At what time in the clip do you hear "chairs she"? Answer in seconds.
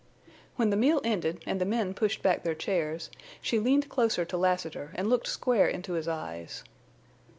2.55-3.59